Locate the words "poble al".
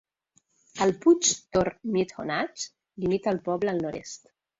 3.51-3.83